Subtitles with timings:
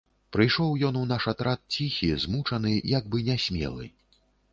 [0.35, 3.85] Прыйшоў ён у наш атрад ціхі, змучаны, як бы нясмелы.